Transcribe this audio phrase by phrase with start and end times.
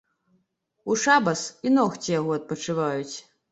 [0.93, 3.15] У шабас і ногці яго адпачываюць.